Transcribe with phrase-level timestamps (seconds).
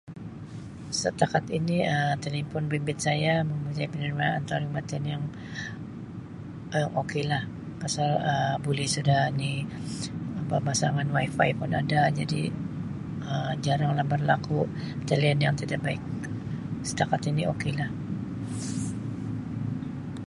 [1.01, 5.23] "Setakat ini Um telepon bimbit saya mempunyai penerimaan perkhidmatan yang
[6.75, 7.43] Um okaylah
[7.81, 8.55] pasal [um?
[8.65, 9.53] boleh sudah ni
[10.49, 12.41] pemasangan ""WiFi"" pun ada jadi
[13.31, 14.59] Um jarang lah berlaku
[15.07, 16.01] talian yang tidak baik.
[16.87, 17.89] Setakat ini okaylah."